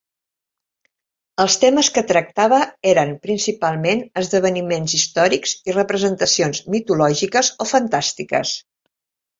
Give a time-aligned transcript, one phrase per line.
[1.43, 2.59] Els temes que tractava
[2.93, 8.61] eren principalment esdeveniments històrics i representacions mitològiques o fantàstiques.